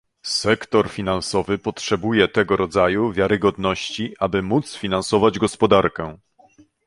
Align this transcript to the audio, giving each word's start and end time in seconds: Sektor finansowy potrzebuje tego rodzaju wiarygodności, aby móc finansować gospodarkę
Sektor 0.25 0.89
finansowy 0.89 1.57
potrzebuje 1.57 2.27
tego 2.27 2.57
rodzaju 2.57 3.11
wiarygodności, 3.13 4.13
aby 4.19 4.41
móc 4.41 4.75
finansować 4.75 5.39
gospodarkę 5.39 6.17